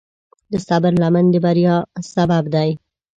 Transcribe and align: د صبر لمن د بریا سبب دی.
د 0.51 0.53
صبر 0.67 0.93
لمن 1.01 1.25
د 1.33 1.35
بریا 1.45 1.75
سبب 2.13 2.43
دی. 2.55 2.69